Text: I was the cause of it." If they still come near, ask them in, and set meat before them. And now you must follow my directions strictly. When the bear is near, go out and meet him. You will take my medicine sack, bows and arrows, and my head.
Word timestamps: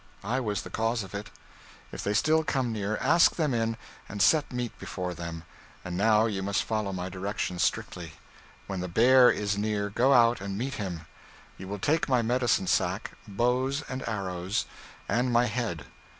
I 0.23 0.39
was 0.39 0.63
the 0.63 0.71
cause 0.71 1.03
of 1.03 1.13
it." 1.13 1.29
If 1.91 2.03
they 2.03 2.15
still 2.15 2.43
come 2.43 2.73
near, 2.73 2.97
ask 2.97 3.35
them 3.35 3.53
in, 3.53 3.77
and 4.09 4.19
set 4.19 4.51
meat 4.51 4.75
before 4.79 5.13
them. 5.13 5.43
And 5.85 5.95
now 5.95 6.25
you 6.25 6.41
must 6.41 6.63
follow 6.63 6.91
my 6.91 7.07
directions 7.07 7.61
strictly. 7.61 8.13
When 8.65 8.79
the 8.79 8.87
bear 8.87 9.29
is 9.29 9.59
near, 9.59 9.91
go 9.91 10.11
out 10.11 10.41
and 10.41 10.57
meet 10.57 10.73
him. 10.73 11.01
You 11.59 11.67
will 11.67 11.77
take 11.77 12.09
my 12.09 12.23
medicine 12.23 12.65
sack, 12.65 13.11
bows 13.27 13.83
and 13.87 14.03
arrows, 14.07 14.65
and 15.07 15.31
my 15.31 15.45
head. 15.45 15.85